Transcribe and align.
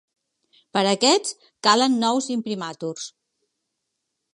Per 0.77 0.83
a 0.83 0.93
aquests, 0.93 1.51
calen 1.69 2.01
nous 2.07 2.33
imprimaturs. 2.41 3.11